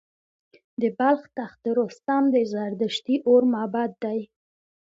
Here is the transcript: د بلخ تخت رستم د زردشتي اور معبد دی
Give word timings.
د 0.81 0.83
بلخ 0.97 1.21
تخت 1.37 1.61
رستم 1.77 2.23
د 2.33 2.35
زردشتي 2.53 3.15
اور 3.29 3.41
معبد 3.53 3.91
دی 4.03 4.19